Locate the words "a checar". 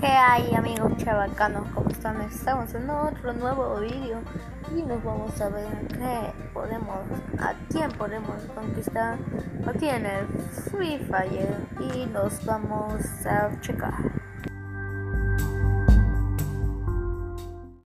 13.26-14.29